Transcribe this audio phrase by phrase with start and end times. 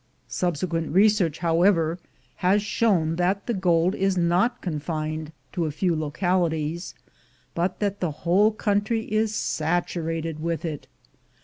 [0.27, 3.93] Subsequent research, how A BULL AND BEAR FIGHT 273 ever, has shown that the gold
[3.93, 6.95] is not confined to a few localities,
[7.53, 10.87] but that the whole country is saturated with it.